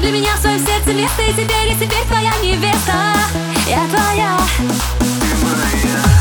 [0.00, 3.14] Для меня в своем сердце место И теперь, и теперь твоя невеста.
[3.66, 4.38] Я твоя.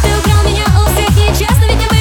[0.02, 1.97] Ты украл меня у всех нечестно, ведь я